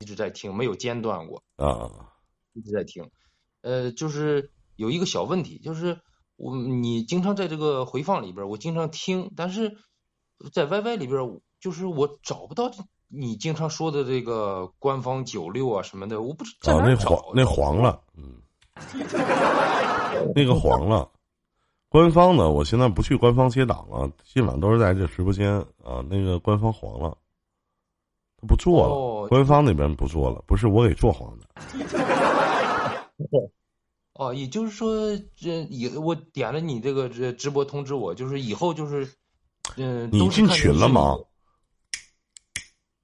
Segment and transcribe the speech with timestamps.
[0.00, 1.90] 一直在听，没有间断过，啊，
[2.52, 3.10] 一直在听。
[3.62, 6.00] 呃，就是有一个小问题，就是
[6.36, 9.76] 我你经常在这个回放里边，我经常听，但是
[10.52, 12.70] 在 YY 里边，就是我找不到
[13.08, 18.40] 你经常说的这个官方九六啊什么的，我不知在啊，那黄那黄了，嗯，
[20.34, 21.10] 那个黄了。
[21.90, 26.04] 官方呢，我现在不去官方接档了，基本上都是在这直播间啊。
[26.10, 27.16] 那个官方黄了，
[28.40, 31.46] 他不做了，哦官方那边不做了，不是我给做黄的。
[34.14, 39.08] 哦，也就是说，这以我点了你这个这直播通知我，就是以后就是，
[39.76, 41.16] 嗯、你进群了吗？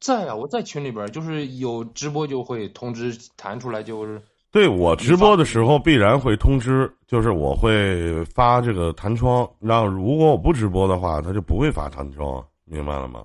[0.00, 4.20] 在啊，我在群里边儿，就是有直播就会通知弹出来，就是
[4.50, 13.24] 对我直播的时候必然会通知，就是我会发这个弹窗，让如果我不直播的话，他就不会发弹窗，明白了吗？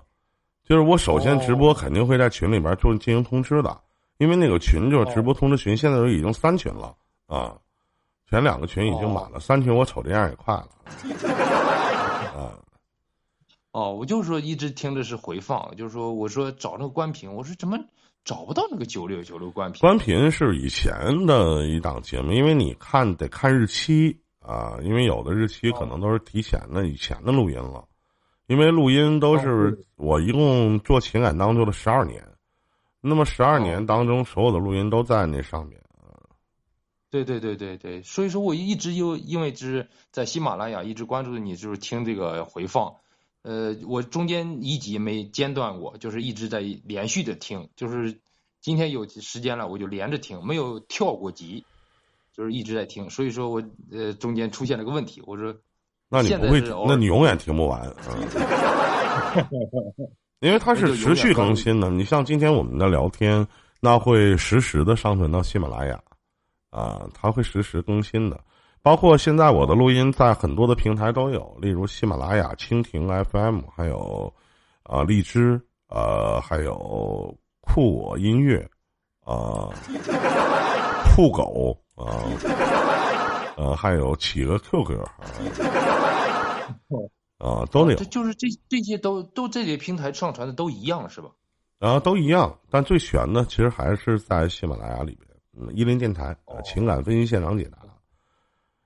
[0.70, 3.76] 就是我首先直播肯定会在群里边做进行通知的，
[4.20, 6.96] 因为那个群就是直播通知群，现在都已经三群了
[7.26, 7.58] 啊，
[8.30, 10.70] 前两个群已经满了，三群我瞅这样也快了
[12.38, 12.54] 啊。
[13.72, 17.76] 哦，我就是说一直听的是回放，就是说我说找那个关屏，我说怎么
[18.24, 19.80] 找不到那个九六九六关屏？
[19.80, 20.94] 关平是以前
[21.26, 27.84] 的一档节目，因为你看得看日期啊，因为有的日期可能都是提前的以前的录音了，
[28.50, 32.28] 因为录音都哦是我一共做情感当中的十二年，
[33.00, 33.60] 那么十二哦。
[33.60, 35.80] 年当中所有的录音都在那上面。
[37.12, 42.96] 对对对对对，所以说我一直又因为是在喜马拉雅一直关注着你，就是听这个回放，
[43.44, 48.20] 呃，我中间一集没间断过，就是一直在连续的听，就是
[48.62, 51.66] 今天有时间了我就连着听，没有跳过集，
[52.34, 55.56] 就是一直在听，所以说我呃中间出现了个问题，我说
[56.10, 59.46] 那你不会那你永远听不完，嗯，
[60.42, 61.90] 因为它是持续更新的。
[61.90, 63.46] 你像今天我们的聊天，
[63.80, 66.00] 那会实时的上传到喜马拉雅，
[66.72, 68.40] 啊，它会实时更新的。
[68.82, 74.34] 包括现在我的录音在很多的平台都有，例如喜马拉雅、蜻蜓 FM，还有
[74.84, 78.66] 啊荔枝，呃，还有酷我音乐，
[79.26, 79.70] 啊，
[81.14, 82.99] 酷狗啊，呃，
[83.76, 85.14] 还有企鹅 QQ 啊，
[87.40, 91.30] 啊，都有这，就是这这些都都这些平台上传的都一样是吧？
[91.80, 97.78] 然后都一样，但最悬的其实还是在喜马拉雅里边，嗯，一林电台情感分析现场解答。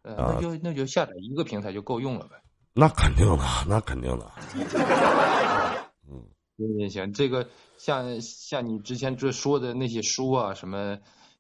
[0.04, 2.36] 呃，啊那就那就下载一个平台就够用了呗。
[2.74, 4.32] 那肯定的，那肯定的。
[6.10, 6.22] 嗯
[6.58, 7.48] 行行行，这个
[7.78, 10.98] 像像你之前这说的那些书啊，什么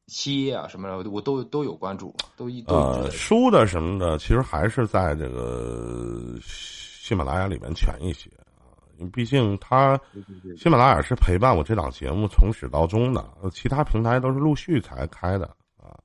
[0.07, 9.99] 七页啊什么的，我都都有关注，都一呃，书的什么的，其实还是在这个喜马拉雅里面全一些啊，因为毕竟它
[10.57, 15.45] 喜马拉雅是陪伴我这档节目从始到终的，呃其他平台都是陆续才开的
[15.77, 15.97] 啊，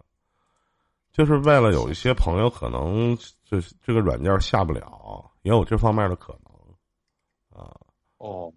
[1.12, 7.75] 就是为了有一些朋友可能这这个软件下不了，也有这方面的可能啊
[8.19, 8.53] 哦，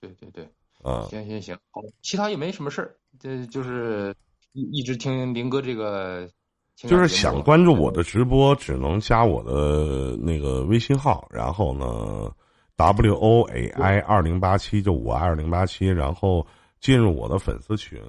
[0.00, 0.44] 对对对，
[0.82, 1.02] 啊。
[1.10, 4.14] 行行行，好，其他也没什么事儿，这就是
[4.52, 6.28] 一一直听林哥这个
[6.74, 12.30] 就是想关注我的直播，只能加我的那个微信号，然后呢
[12.76, 16.46] ，W O A I 二零八七就我爱二零八七，然后
[16.80, 18.00] 进入我的粉丝群，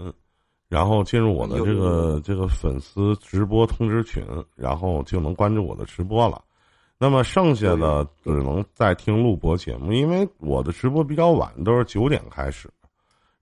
[0.70, 4.24] 然后进入我的这个这个粉丝直播通知群，
[4.56, 6.42] 然后就能关注我的直播了。
[6.98, 12.70] 那么剩下的只能再听录播节目，因为我的直播比较晚，都是九点开始，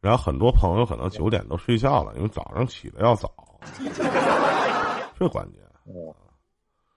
[0.01, 3.31] 然后很多朋友可能九点都睡觉了，因为早上起的要早，
[5.17, 5.61] 这关键。
[5.85, 6.15] 哦，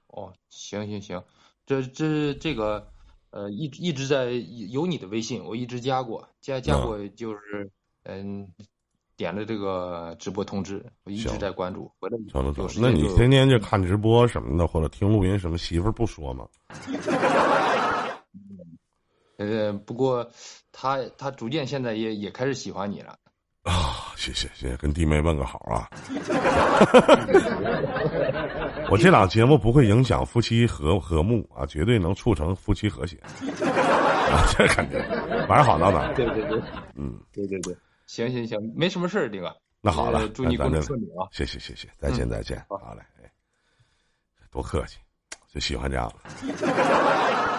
[0.08, 1.22] 哦行行行，
[1.66, 2.86] 这这这个
[3.30, 4.30] 呃一直一直在
[4.70, 7.70] 有你的微信，我一直加过，加加嗯过就是
[8.04, 8.48] 嗯。
[9.14, 11.88] 点了这个直播通知，我一直在关注。
[12.00, 16.48] 回来成了成了有时，间那你天天就看直播什么的，或者听录音什么，媳妇儿不说吗？
[19.42, 20.28] 呃，不过
[20.70, 23.18] 他他逐渐现在也也开始喜欢你了。
[23.62, 25.88] 啊，谢谢谢谢，跟弟妹问个好啊。
[28.90, 33.16] 我这档节目不会影响夫妻和和睦啊，绝对能促成夫妻和谐。
[34.32, 34.98] 啊，这肯定，
[35.48, 36.12] 晚上好，老板。
[36.14, 36.60] 对对对，
[36.96, 39.54] 嗯，对对对，行行行，没什么事儿，这个。
[39.80, 41.28] 那好了呃，祝你工作顺利啊！
[41.32, 43.30] 谢谢谢谢，再见再见，好好嘞，哎，
[44.50, 44.98] 多客气，
[45.52, 46.14] 就喜欢这样的。